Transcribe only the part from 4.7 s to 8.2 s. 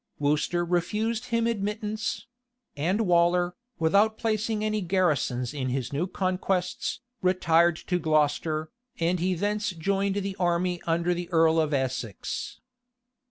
garrisons in his new conquests, retired to